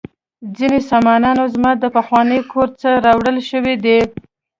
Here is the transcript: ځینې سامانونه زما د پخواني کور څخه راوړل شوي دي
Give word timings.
ځینې 0.57 0.79
سامانونه 0.89 1.43
زما 1.53 1.71
د 1.77 1.83
پخواني 1.97 2.39
کور 2.51 2.69
څخه 2.79 2.97
راوړل 3.05 3.37
شوي 3.49 3.75
دي 3.83 3.99